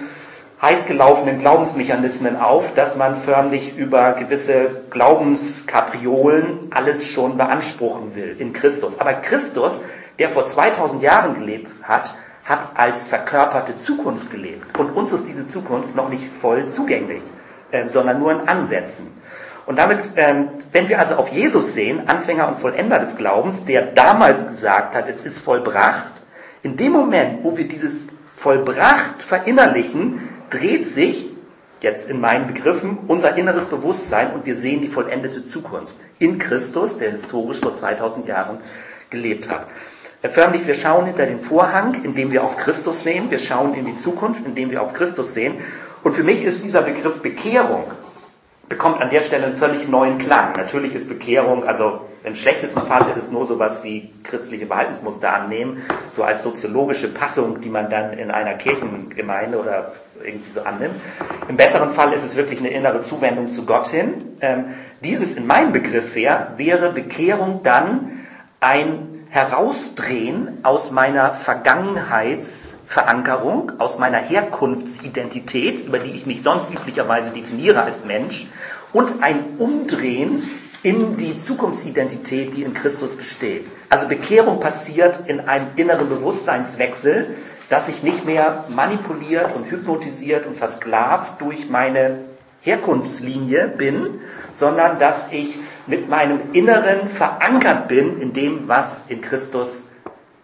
heiß 0.60 0.86
gelaufenen 0.86 1.38
Glaubensmechanismen 1.38 2.36
auf, 2.36 2.74
dass 2.74 2.96
man 2.96 3.16
förmlich 3.16 3.76
über 3.76 4.12
gewisse 4.12 4.82
Glaubenskapriolen 4.90 6.70
alles 6.70 7.04
schon 7.04 7.36
beanspruchen 7.36 8.16
will 8.16 8.34
in 8.38 8.52
Christus. 8.52 8.98
Aber 8.98 9.12
Christus 9.14 9.80
der 10.18 10.30
vor 10.30 10.46
2000 10.46 11.02
Jahren 11.02 11.34
gelebt 11.34 11.70
hat, 11.82 12.14
hat 12.44 12.70
als 12.74 13.06
verkörperte 13.06 13.78
Zukunft 13.78 14.30
gelebt. 14.30 14.78
Und 14.78 14.90
uns 14.90 15.12
ist 15.12 15.26
diese 15.28 15.46
Zukunft 15.46 15.94
noch 15.94 16.08
nicht 16.08 16.32
voll 16.40 16.68
zugänglich, 16.68 17.22
äh, 17.70 17.88
sondern 17.88 18.18
nur 18.18 18.32
in 18.32 18.48
Ansätzen. 18.48 19.06
Und 19.66 19.78
damit, 19.78 19.98
ähm, 20.16 20.48
wenn 20.72 20.88
wir 20.88 20.98
also 20.98 21.16
auf 21.16 21.28
Jesus 21.28 21.74
sehen, 21.74 22.08
Anfänger 22.08 22.48
und 22.48 22.58
Vollender 22.58 23.00
des 23.00 23.16
Glaubens, 23.16 23.64
der 23.66 23.82
damals 23.82 24.48
gesagt 24.48 24.94
hat, 24.94 25.08
es 25.08 25.22
ist 25.22 25.40
vollbracht, 25.40 26.12
in 26.62 26.76
dem 26.76 26.92
Moment, 26.92 27.44
wo 27.44 27.56
wir 27.56 27.68
dieses 27.68 27.92
vollbracht 28.34 29.22
verinnerlichen, 29.22 30.28
dreht 30.48 30.86
sich 30.86 31.28
jetzt 31.80 32.08
in 32.08 32.20
meinen 32.20 32.46
Begriffen, 32.46 32.98
unser 33.08 33.36
inneres 33.36 33.66
Bewusstsein 33.66 34.32
und 34.32 34.46
wir 34.46 34.56
sehen 34.56 34.80
die 34.80 34.88
vollendete 34.88 35.44
Zukunft 35.44 35.94
in 36.18 36.38
Christus, 36.38 36.98
der 36.98 37.10
historisch 37.10 37.60
vor 37.60 37.74
2000 37.74 38.26
Jahren 38.26 38.60
gelebt 39.10 39.48
hat. 39.48 39.66
Förmlich, 40.22 40.66
wir 40.66 40.74
schauen 40.74 41.06
hinter 41.06 41.26
den 41.26 41.38
Vorhang, 41.38 42.02
indem 42.02 42.32
wir 42.32 42.42
auf 42.42 42.56
Christus 42.56 43.04
sehen. 43.04 43.30
Wir 43.30 43.38
schauen 43.38 43.74
in 43.74 43.86
die 43.86 43.96
Zukunft, 43.96 44.44
indem 44.44 44.70
wir 44.72 44.82
auf 44.82 44.92
Christus 44.92 45.32
sehen. 45.32 45.58
Und 46.02 46.14
für 46.14 46.24
mich 46.24 46.42
ist 46.42 46.62
dieser 46.64 46.82
Begriff 46.82 47.20
Bekehrung, 47.20 47.84
bekommt 48.68 49.00
an 49.00 49.10
der 49.10 49.22
Stelle 49.22 49.46
einen 49.46 49.56
völlig 49.56 49.88
neuen 49.88 50.18
Klang. 50.18 50.54
Natürlich 50.56 50.94
ist 50.94 51.08
Bekehrung, 51.08 51.64
also 51.64 52.00
im 52.24 52.34
schlechtesten 52.34 52.82
Fall 52.82 53.06
ist 53.08 53.16
es 53.16 53.30
nur 53.30 53.46
sowas 53.46 53.84
wie 53.84 54.10
christliche 54.24 54.66
Verhaltensmuster 54.66 55.32
annehmen, 55.32 55.82
so 56.10 56.24
als 56.24 56.42
soziologische 56.42 57.14
Passung, 57.14 57.60
die 57.60 57.70
man 57.70 57.88
dann 57.88 58.12
in 58.12 58.30
einer 58.32 58.54
Kirchengemeinde 58.54 59.58
oder 59.58 59.92
irgendwie 60.22 60.50
so 60.50 60.62
annimmt. 60.62 60.96
Im 61.48 61.56
besseren 61.56 61.92
Fall 61.92 62.12
ist 62.12 62.24
es 62.24 62.34
wirklich 62.34 62.58
eine 62.58 62.70
innere 62.70 63.02
Zuwendung 63.02 63.48
zu 63.48 63.64
Gott 63.64 63.86
hin. 63.86 64.36
Ähm, 64.40 64.74
dieses 65.02 65.34
in 65.34 65.46
meinem 65.46 65.72
Begriff 65.72 66.16
wäre, 66.16 66.54
wäre 66.56 66.92
Bekehrung 66.92 67.60
dann 67.62 68.26
ein 68.60 69.17
Herausdrehen 69.30 70.58
aus 70.62 70.90
meiner 70.90 71.34
Vergangenheitsverankerung, 71.34 73.72
aus 73.78 73.98
meiner 73.98 74.18
Herkunftsidentität, 74.18 75.86
über 75.86 75.98
die 75.98 76.12
ich 76.12 76.26
mich 76.26 76.42
sonst 76.42 76.68
üblicherweise 76.70 77.30
definiere 77.30 77.82
als 77.82 78.04
Mensch, 78.04 78.46
und 78.92 79.22
ein 79.22 79.56
Umdrehen 79.58 80.42
in 80.82 81.16
die 81.16 81.38
Zukunftsidentität, 81.38 82.56
die 82.56 82.62
in 82.62 82.72
Christus 82.72 83.14
besteht. 83.14 83.66
Also 83.90 84.08
Bekehrung 84.08 84.60
passiert 84.60 85.28
in 85.28 85.40
einem 85.40 85.66
inneren 85.76 86.08
Bewusstseinswechsel, 86.08 87.36
dass 87.68 87.88
ich 87.88 88.02
nicht 88.02 88.24
mehr 88.24 88.64
manipuliert 88.74 89.54
und 89.54 89.70
hypnotisiert 89.70 90.46
und 90.46 90.56
versklavt 90.56 91.42
durch 91.42 91.68
meine 91.68 92.20
Herkunftslinie 92.62 93.68
bin, 93.68 94.20
sondern 94.52 94.98
dass 94.98 95.28
ich 95.30 95.58
mit 95.86 96.08
meinem 96.08 96.40
Inneren 96.52 97.08
verankert 97.08 97.88
bin 97.88 98.20
in 98.20 98.32
dem, 98.32 98.68
was 98.68 99.04
in 99.08 99.20
Christus 99.20 99.84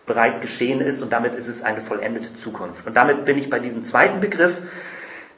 bereits 0.06 0.40
geschehen 0.40 0.80
ist 0.80 1.02
und 1.02 1.12
damit 1.12 1.34
ist 1.34 1.48
es 1.48 1.62
eine 1.62 1.80
vollendete 1.80 2.34
Zukunft. 2.36 2.86
Und 2.86 2.94
damit 2.94 3.24
bin 3.24 3.38
ich 3.38 3.50
bei 3.50 3.58
diesem 3.58 3.82
zweiten 3.82 4.20
Begriff, 4.20 4.62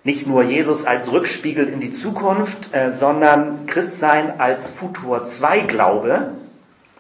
nicht 0.04 0.26
nur 0.26 0.44
Jesus 0.44 0.86
als 0.86 1.10
Rückspiegel 1.10 1.68
in 1.68 1.80
die 1.80 1.92
Zukunft, 1.92 2.72
äh, 2.72 2.92
sondern 2.92 3.66
Christsein 3.66 4.38
als 4.38 4.68
Futur 4.68 5.24
2 5.24 5.60
Glaube. 5.60 6.30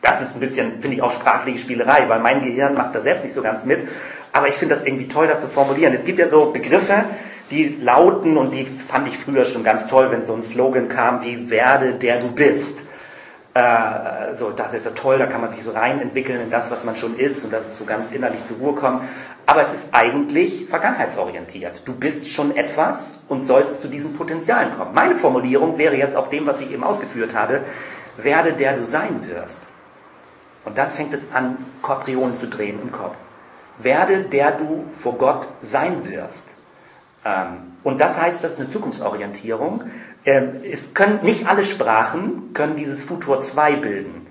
Das 0.02 0.20
ist 0.22 0.34
ein 0.34 0.40
bisschen, 0.40 0.80
finde 0.80 0.96
ich, 0.96 1.02
auch 1.02 1.12
sprachliche 1.12 1.58
Spielerei, 1.58 2.08
weil 2.08 2.18
mein 2.18 2.42
Gehirn 2.42 2.74
macht 2.74 2.94
da 2.96 3.00
selbst 3.00 3.22
nicht 3.22 3.34
so 3.34 3.42
ganz 3.42 3.64
mit. 3.64 3.88
Aber 4.32 4.48
ich 4.48 4.54
finde 4.54 4.74
das 4.74 4.84
irgendwie 4.84 5.06
toll, 5.06 5.28
das 5.28 5.40
zu 5.40 5.46
formulieren. 5.46 5.94
Es 5.94 6.04
gibt 6.04 6.18
ja 6.18 6.28
so 6.28 6.50
Begriffe, 6.50 7.04
die 7.50 7.78
lauten, 7.80 8.36
und 8.36 8.52
die 8.52 8.64
fand 8.64 9.08
ich 9.08 9.18
früher 9.18 9.44
schon 9.44 9.64
ganz 9.64 9.86
toll, 9.86 10.10
wenn 10.10 10.24
so 10.24 10.34
ein 10.34 10.42
Slogan 10.42 10.88
kam 10.88 11.22
wie 11.22 11.50
werde 11.50 11.94
der 11.94 12.18
du 12.18 12.32
bist. 12.32 12.80
Äh, 13.54 14.34
so, 14.34 14.50
das 14.50 14.74
ist 14.74 14.84
ja 14.84 14.90
toll, 14.90 15.18
da 15.18 15.26
kann 15.26 15.40
man 15.40 15.50
sich 15.50 15.62
so 15.62 15.70
rein 15.70 16.00
entwickeln 16.00 16.40
in 16.40 16.50
das, 16.50 16.70
was 16.70 16.84
man 16.84 16.96
schon 16.96 17.16
ist 17.16 17.44
und 17.44 17.52
dass 17.52 17.66
es 17.66 17.78
so 17.78 17.84
ganz 17.84 18.12
innerlich 18.12 18.44
zur 18.44 18.58
Ruhe 18.58 18.74
kommt. 18.74 19.02
Aber 19.46 19.62
es 19.62 19.72
ist 19.72 19.88
eigentlich 19.92 20.66
vergangenheitsorientiert. 20.66 21.86
Du 21.86 21.94
bist 21.94 22.28
schon 22.28 22.56
etwas 22.56 23.18
und 23.28 23.42
sollst 23.42 23.80
zu 23.80 23.88
diesen 23.88 24.14
Potenzialen 24.14 24.76
kommen. 24.76 24.92
Meine 24.92 25.14
Formulierung 25.14 25.78
wäre 25.78 25.96
jetzt 25.96 26.16
auf 26.16 26.30
dem, 26.30 26.46
was 26.46 26.60
ich 26.60 26.72
eben 26.72 26.82
ausgeführt 26.82 27.34
habe, 27.34 27.62
werde 28.16 28.52
der 28.52 28.76
du 28.76 28.84
sein 28.84 29.26
wirst. 29.28 29.62
Und 30.64 30.76
dann 30.76 30.90
fängt 30.90 31.14
es 31.14 31.28
an, 31.32 31.58
Korprionen 31.80 32.34
zu 32.34 32.48
drehen 32.48 32.82
im 32.82 32.90
Kopf. 32.90 33.14
Werde 33.78 34.24
der 34.24 34.50
du 34.50 34.84
vor 34.92 35.16
Gott 35.16 35.48
sein 35.62 36.10
wirst. 36.10 36.55
Ähm, 37.26 37.72
und 37.82 38.00
das 38.00 38.20
heißt, 38.20 38.42
das 38.42 38.52
ist 38.52 38.60
eine 38.60 38.70
Zukunftsorientierung. 38.70 39.84
Ähm, 40.24 40.60
es 40.64 40.94
können 40.94 41.20
nicht 41.22 41.48
alle 41.48 41.64
Sprachen 41.64 42.52
können 42.52 42.76
dieses 42.76 43.02
Futur 43.02 43.40
2 43.40 43.76
bilden. 43.76 44.26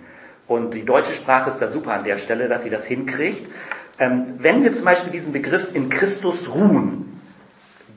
Und 0.47 0.73
die 0.73 0.85
deutsche 0.85 1.13
Sprache 1.13 1.49
ist 1.49 1.59
da 1.59 1.67
super 1.67 1.93
an 1.93 2.03
der 2.03 2.17
Stelle, 2.17 2.47
dass 2.47 2.63
sie 2.63 2.69
das 2.69 2.85
hinkriegt. 2.85 3.47
Ähm, 3.97 4.35
wenn 4.37 4.63
wir 4.63 4.73
zum 4.73 4.85
Beispiel 4.85 5.11
diesen 5.11 5.33
Begriff 5.33 5.73
in 5.73 5.89
Christus 5.89 6.49
ruhen, 6.53 7.04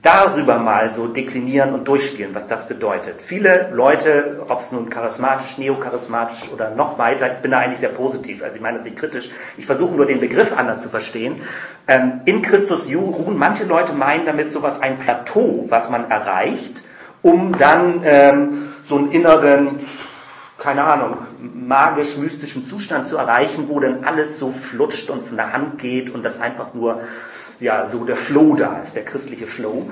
darüber 0.02 0.59
mal 0.59 0.90
so 0.90 1.09
deklinieren 1.09 1.75
und 1.75 1.88
durchspielen, 1.88 2.35
was 2.35 2.47
das 2.47 2.69
bedeutet. 2.69 3.21
Viele 3.21 3.71
Leute, 3.73 4.45
ob 4.49 4.61
es 4.61 4.71
nun 4.71 4.90
charismatisch, 4.90 5.59
neocharismatisch 5.59 6.50
oder 6.52 6.71
noch 6.71 6.99
weiter, 6.99 7.33
ich 7.33 7.38
bin 7.38 7.50
da 7.50 7.59
eigentlich 7.59 7.81
sehr 7.81 7.88
positiv, 7.88 8.43
also 8.43 8.55
ich 8.57 8.62
meine 8.62 8.78
das 8.78 8.85
nicht 8.85 8.97
kritisch, 8.97 9.31
ich 9.57 9.67
versuche 9.67 9.95
nur 9.95 10.07
den 10.07 10.21
Begriff 10.21 10.57
anders 10.57 10.83
zu 10.83 10.88
verstehen. 10.88 11.37
Ähm, 11.88 12.21
in 12.26 12.43
Christus 12.43 12.87
ruhen, 12.87 13.37
manche 13.37 13.64
Leute 13.64 13.93
meinen 13.93 14.26
damit 14.26 14.50
sowas 14.50 14.81
ein 14.81 14.99
Plateau, 14.99 15.67
was 15.69 15.90
man 15.90 16.11
erreicht, 16.11 16.83
um 17.23 17.57
dann 17.57 18.02
ähm, 18.05 18.69
so 18.85 18.97
einen 18.97 19.11
inneren, 19.11 19.81
keine 20.59 20.85
Ahnung, 20.85 21.19
magisch-mystischen 21.40 22.64
Zustand 22.64 23.07
zu 23.07 23.17
erreichen, 23.17 23.64
wo 23.69 23.81
dann 23.81 24.05
alles 24.05 24.38
so 24.38 24.50
flutscht 24.50 25.11
und 25.11 25.25
von 25.25 25.37
der 25.37 25.52
Hand 25.52 25.78
geht 25.78 26.11
und 26.11 26.25
das 26.25 26.40
einfach 26.40 26.73
nur 26.75 27.00
ja 27.60 27.86
so 27.86 28.04
der 28.04 28.16
Flow 28.16 28.54
da 28.54 28.80
ist, 28.80 28.94
der 28.94 29.04
christliche 29.04 29.46
Flow. 29.46 29.90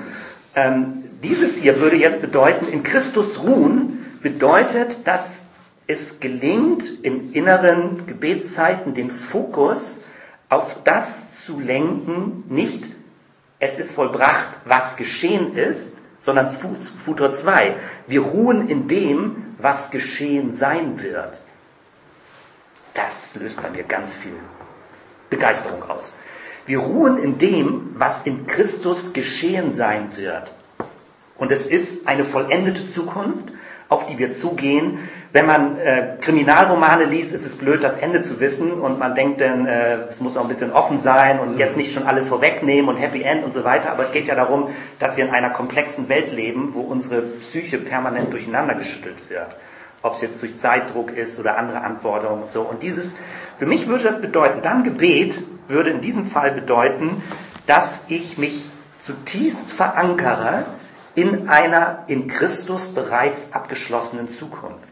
Ähm, 0.55 1.03
dieses 1.23 1.55
hier 1.55 1.79
würde 1.79 1.97
jetzt 1.97 2.21
bedeuten, 2.21 2.67
in 2.67 2.83
Christus 2.83 3.39
ruhen 3.39 4.05
bedeutet, 4.21 5.07
dass 5.07 5.41
es 5.87 6.19
gelingt, 6.19 6.83
in 7.03 7.31
inneren 7.31 8.05
Gebetszeiten 8.07 8.93
den 8.93 9.09
Fokus 9.09 10.01
auf 10.49 10.77
das 10.83 11.45
zu 11.45 11.59
lenken, 11.59 12.43
nicht 12.49 12.89
es 13.59 13.79
ist 13.79 13.91
vollbracht, 13.91 14.49
was 14.65 14.95
geschehen 14.95 15.53
ist, 15.53 15.91
sondern 16.19 16.49
Futur 16.49 17.33
2. 17.33 17.75
Wir 18.07 18.21
ruhen 18.21 18.67
in 18.69 18.87
dem, 18.87 19.55
was 19.57 19.89
geschehen 19.89 20.53
sein 20.53 21.01
wird. 21.01 21.41
Das 22.93 23.33
löst 23.35 23.61
bei 23.61 23.69
mir 23.69 23.83
ganz 23.83 24.15
viel 24.15 24.33
Begeisterung 25.29 25.83
aus. 25.83 26.15
Wir 26.67 26.79
ruhen 26.79 27.17
in 27.17 27.37
dem, 27.37 27.95
was 27.97 28.19
in 28.25 28.45
Christus 28.45 29.13
geschehen 29.13 29.71
sein 29.71 30.17
wird. 30.17 30.53
Und 31.37 31.53
es 31.53 31.65
ist 31.65 32.09
eine 32.09 32.25
vollendete 32.25 32.85
Zukunft, 32.85 33.45
auf 33.87 34.05
die 34.07 34.17
wir 34.17 34.33
zugehen. 34.33 35.07
Wenn 35.31 35.45
man 35.45 35.77
äh, 35.77 36.17
Kriminalromane 36.19 37.05
liest, 37.05 37.31
ist 37.31 37.45
es 37.45 37.55
blöd, 37.55 37.85
das 37.85 37.95
Ende 37.95 38.21
zu 38.21 38.41
wissen 38.41 38.73
und 38.73 38.99
man 38.99 39.15
denkt 39.15 39.39
dann, 39.39 39.65
äh, 39.65 40.07
es 40.09 40.19
muss 40.19 40.35
auch 40.35 40.41
ein 40.41 40.49
bisschen 40.49 40.73
offen 40.73 40.97
sein 40.97 41.39
und 41.39 41.57
jetzt 41.57 41.77
nicht 41.77 41.93
schon 41.93 42.05
alles 42.05 42.27
vorwegnehmen 42.27 42.89
und 42.89 42.97
Happy 42.97 43.21
End 43.21 43.45
und 43.45 43.53
so 43.53 43.63
weiter. 43.63 43.89
Aber 43.89 44.03
es 44.03 44.11
geht 44.11 44.27
ja 44.27 44.35
darum, 44.35 44.67
dass 44.99 45.15
wir 45.15 45.23
in 45.23 45.31
einer 45.31 45.51
komplexen 45.51 46.09
Welt 46.09 46.33
leben, 46.33 46.73
wo 46.73 46.81
unsere 46.81 47.21
Psyche 47.21 47.77
permanent 47.77 48.33
durcheinander 48.33 48.75
geschüttelt 48.75 49.29
wird. 49.29 49.55
Ob 50.01 50.15
es 50.15 50.21
jetzt 50.21 50.41
durch 50.41 50.57
Zeitdruck 50.57 51.15
ist 51.15 51.39
oder 51.39 51.57
andere 51.57 51.79
Anforderungen 51.79 52.43
und 52.43 52.51
so. 52.51 52.63
Und 52.63 52.83
dieses, 52.83 53.15
für 53.57 53.65
mich 53.65 53.87
würde 53.87 54.03
das 54.03 54.19
bedeuten, 54.19 54.61
dann 54.61 54.83
Gebet 54.83 55.39
würde 55.67 55.89
in 55.89 56.01
diesem 56.01 56.27
Fall 56.27 56.51
bedeuten, 56.51 57.23
dass 57.65 58.01
ich 58.07 58.37
mich 58.37 58.65
zutiefst 58.99 59.71
verankere 59.71 60.65
in 61.15 61.49
einer 61.49 62.03
in 62.07 62.27
Christus 62.27 62.89
bereits 62.89 63.49
abgeschlossenen 63.51 64.29
Zukunft. 64.29 64.89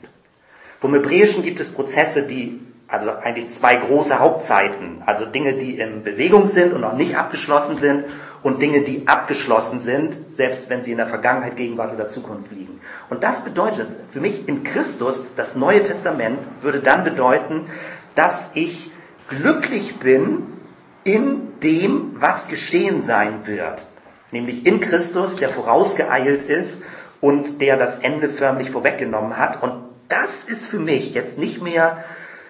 Vom 0.79 0.93
Hebräischen 0.93 1.43
gibt 1.43 1.59
es 1.59 1.71
Prozesse, 1.71 2.23
die, 2.23 2.59
also 2.87 3.11
eigentlich 3.11 3.51
zwei 3.51 3.75
große 3.75 4.19
Hauptzeiten, 4.19 5.01
also 5.05 5.25
Dinge, 5.25 5.53
die 5.53 5.77
in 5.79 6.03
Bewegung 6.03 6.47
sind 6.47 6.73
und 6.73 6.81
noch 6.81 6.93
nicht 6.93 7.15
abgeschlossen 7.15 7.77
sind 7.77 8.05
und 8.43 8.61
Dinge, 8.61 8.81
die 8.81 9.07
abgeschlossen 9.07 9.79
sind, 9.79 10.17
selbst 10.35 10.69
wenn 10.69 10.83
sie 10.83 10.91
in 10.91 10.97
der 10.97 11.07
Vergangenheit, 11.07 11.55
Gegenwart 11.55 11.93
oder 11.93 12.07
Zukunft 12.07 12.51
liegen. 12.51 12.79
Und 13.09 13.23
das 13.23 13.41
bedeutet, 13.41 13.87
für 14.11 14.19
mich 14.19 14.47
in 14.47 14.63
Christus, 14.63 15.31
das 15.35 15.55
Neue 15.55 15.83
Testament 15.83 16.39
würde 16.61 16.79
dann 16.79 17.03
bedeuten, 17.03 17.67
dass 18.15 18.49
ich 18.53 18.91
glücklich 19.29 19.97
bin 19.97 20.54
in 21.05 21.59
dem, 21.61 22.11
was 22.19 22.47
geschehen 22.49 23.01
sein 23.01 23.47
wird. 23.47 23.85
Nämlich 24.31 24.65
in 24.65 24.81
Christus, 24.81 25.37
der 25.37 25.49
vorausgeeilt 25.49 26.43
ist 26.43 26.81
und 27.21 27.61
der 27.61 27.77
das 27.77 27.97
Ende 27.97 28.27
förmlich 28.27 28.71
vorweggenommen 28.71 29.37
hat. 29.37 29.63
Und 29.63 29.83
das 30.09 30.43
ist 30.47 30.65
für 30.65 30.79
mich 30.79 31.13
jetzt 31.13 31.37
nicht 31.37 31.61
mehr 31.61 32.03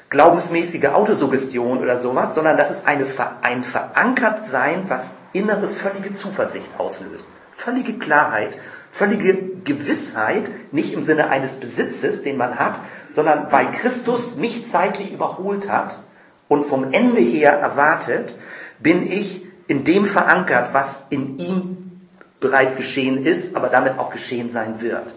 glaubensmäßige 0.09 0.85
Autosuggestion 0.85 1.79
oder 1.79 1.99
sowas, 1.99 2.33
sondern 2.33 2.57
das 2.57 2.71
ist 2.71 2.87
eine, 2.87 3.05
ein 3.41 3.63
Verankertsein, 3.63 4.83
was 4.87 5.11
innere 5.33 5.67
völlige 5.67 6.13
Zuversicht 6.13 6.69
auslöst. 6.77 7.27
Völlige 7.51 7.99
Klarheit, 7.99 8.57
völlige 8.89 9.37
Gewissheit, 9.65 10.49
nicht 10.71 10.93
im 10.93 11.03
Sinne 11.03 11.29
eines 11.29 11.57
Besitzes, 11.57 12.23
den 12.23 12.37
man 12.37 12.57
hat, 12.57 12.79
sondern 13.11 13.51
weil 13.51 13.71
Christus 13.73 14.35
mich 14.35 14.65
zeitlich 14.65 15.11
überholt 15.11 15.69
hat 15.69 15.99
und 16.47 16.65
vom 16.65 16.91
Ende 16.91 17.21
her 17.21 17.53
erwartet, 17.53 18.35
bin 18.79 19.11
ich 19.11 19.41
in 19.67 19.83
dem 19.83 20.05
verankert, 20.05 20.73
was 20.73 20.99
in 21.09 21.37
ihm 21.37 22.01
bereits 22.39 22.75
geschehen 22.75 23.25
ist, 23.25 23.55
aber 23.55 23.69
damit 23.69 23.97
auch 23.97 24.11
geschehen 24.11 24.51
sein 24.51 24.81
wird. 24.81 25.13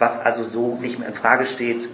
was 0.00 0.18
also 0.18 0.44
so 0.44 0.78
nicht 0.80 0.98
mehr 0.98 1.08
in 1.08 1.14
Frage 1.14 1.46
steht. 1.46 1.88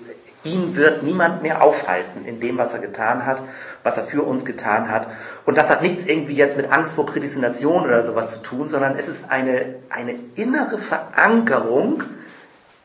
Ihn 0.45 0.77
wird 0.77 1.03
niemand 1.03 1.43
mehr 1.43 1.61
aufhalten 1.63 2.25
in 2.25 2.41
dem, 2.41 2.57
was 2.57 2.73
er 2.73 2.79
getan 2.79 3.27
hat, 3.27 3.43
was 3.83 3.97
er 3.97 4.05
für 4.05 4.23
uns 4.23 4.45
getan 4.45 4.89
hat. 4.89 5.09
Und 5.45 5.59
das 5.59 5.69
hat 5.69 5.83
nichts 5.83 6.07
irgendwie 6.07 6.35
jetzt 6.35 6.57
mit 6.57 6.71
Angst 6.71 6.95
vor 6.95 7.05
Prädestination 7.05 7.85
oder 7.85 8.05
sowas 8.05 8.31
zu 8.31 8.43
tun, 8.43 8.69
sondern 8.69 8.95
es 8.97 9.09
ist 9.09 9.29
eine, 9.29 9.75
eine 9.91 10.15
innere 10.37 10.79
Verankerung 10.79 12.05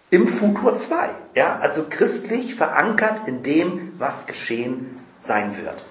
im 0.10 0.28
Futur 0.28 0.76
2. 0.76 1.10
Ja, 1.36 1.60
also 1.62 1.86
christlich 1.88 2.56
verankert 2.56 3.28
in 3.28 3.44
dem, 3.44 3.94
was 4.00 4.26
geschehen 4.26 5.01
sein 5.22 5.56
wird. 5.58 5.84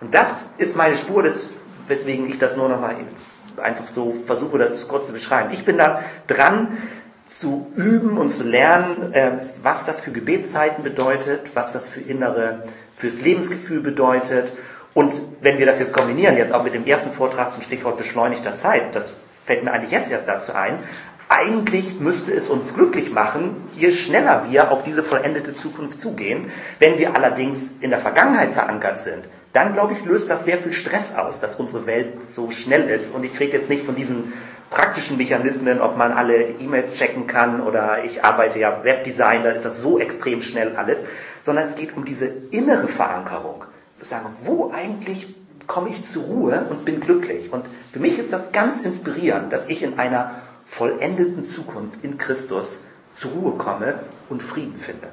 Und 0.00 0.14
das 0.14 0.28
ist 0.58 0.76
meine 0.76 0.96
Spur, 0.96 1.22
des, 1.22 1.46
weswegen 1.86 2.28
ich 2.28 2.38
das 2.38 2.56
nur 2.56 2.68
noch 2.68 2.80
mal 2.80 2.96
einfach 3.62 3.86
so 3.88 4.16
versuche, 4.26 4.58
das 4.58 4.86
kurz 4.88 5.06
zu 5.06 5.12
beschreiben. 5.12 5.50
Ich 5.52 5.64
bin 5.64 5.78
da 5.78 6.02
dran, 6.26 6.78
zu 7.28 7.70
üben 7.76 8.16
und 8.16 8.30
zu 8.30 8.42
lernen, 8.42 9.12
äh, 9.12 9.32
was 9.62 9.84
das 9.84 10.00
für 10.00 10.10
Gebetszeiten 10.10 10.82
bedeutet, 10.82 11.50
was 11.54 11.72
das 11.72 11.86
für 11.86 12.00
innere, 12.00 12.64
fürs 12.96 13.20
Lebensgefühl 13.20 13.80
bedeutet. 13.80 14.52
Und 14.94 15.12
wenn 15.42 15.58
wir 15.58 15.66
das 15.66 15.78
jetzt 15.78 15.92
kombinieren, 15.92 16.36
jetzt 16.36 16.52
auch 16.52 16.64
mit 16.64 16.74
dem 16.74 16.86
ersten 16.86 17.10
Vortrag 17.10 17.52
zum 17.52 17.62
Stichwort 17.62 17.98
beschleunigter 17.98 18.54
Zeit, 18.54 18.94
das 18.94 19.14
fällt 19.44 19.62
mir 19.62 19.72
eigentlich 19.72 19.90
jetzt 19.90 20.10
erst 20.10 20.26
dazu 20.26 20.54
ein, 20.54 20.78
eigentlich 21.28 22.00
müsste 22.00 22.32
es 22.32 22.48
uns 22.48 22.74
glücklich 22.74 23.10
machen, 23.12 23.68
je 23.76 23.92
schneller 23.92 24.46
wir 24.48 24.70
auf 24.70 24.82
diese 24.82 25.02
vollendete 25.02 25.52
Zukunft 25.52 26.00
zugehen. 26.00 26.50
Wenn 26.78 26.98
wir 26.98 27.14
allerdings 27.14 27.70
in 27.80 27.90
der 27.90 27.98
Vergangenheit 27.98 28.52
verankert 28.52 28.98
sind, 28.98 29.24
dann 29.52 29.72
glaube 29.72 29.92
ich, 29.92 30.04
löst 30.04 30.30
das 30.30 30.44
sehr 30.44 30.58
viel 30.58 30.72
Stress 30.72 31.14
aus, 31.14 31.40
dass 31.40 31.56
unsere 31.56 31.86
Welt 31.86 32.30
so 32.34 32.50
schnell 32.50 32.88
ist. 32.88 33.14
Und 33.14 33.24
ich 33.24 33.38
rede 33.40 33.52
jetzt 33.52 33.68
nicht 33.68 33.84
von 33.84 33.94
diesen 33.94 34.32
praktischen 34.70 35.16
Mechanismen, 35.16 35.80
ob 35.80 35.96
man 35.96 36.12
alle 36.12 36.50
E-Mails 36.60 36.94
checken 36.94 37.26
kann 37.26 37.60
oder 37.60 38.04
ich 38.04 38.24
arbeite 38.24 38.58
ja 38.58 38.84
Webdesign, 38.84 39.42
da 39.42 39.50
ist 39.50 39.64
das 39.64 39.80
so 39.80 39.98
extrem 39.98 40.42
schnell 40.42 40.76
alles, 40.76 41.04
sondern 41.42 41.66
es 41.66 41.74
geht 41.74 41.96
um 41.96 42.04
diese 42.04 42.26
innere 42.50 42.88
Verankerung. 42.88 43.64
Sagen, 44.00 44.36
wo 44.42 44.70
eigentlich 44.70 45.34
komme 45.66 45.90
ich 45.90 46.04
zur 46.04 46.24
Ruhe 46.24 46.66
und 46.68 46.84
bin 46.84 47.00
glücklich? 47.00 47.52
Und 47.52 47.64
für 47.92 47.98
mich 47.98 48.18
ist 48.18 48.32
das 48.32 48.52
ganz 48.52 48.80
inspirierend, 48.80 49.52
dass 49.52 49.66
ich 49.66 49.82
in 49.82 49.98
einer 49.98 50.42
vollendeten 50.68 51.42
Zukunft 51.42 52.04
in 52.04 52.18
Christus 52.18 52.80
zur 53.12 53.32
Ruhe 53.32 53.52
komme 53.58 54.00
und 54.28 54.42
Frieden 54.42 54.76
finde. 54.76 55.08